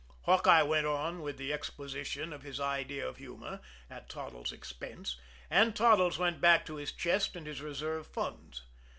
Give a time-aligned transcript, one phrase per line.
[0.21, 5.15] Hawkeye went on with the exposition of his idea of humor at Toddles' expense;
[5.47, 8.63] and Toddles went back to his chest and his reserve funds.